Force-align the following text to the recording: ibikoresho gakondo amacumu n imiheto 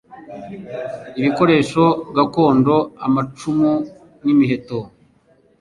ibikoresho 1.19 1.83
gakondo 2.15 2.75
amacumu 3.05 3.71
n 4.23 4.25
imiheto 4.33 4.79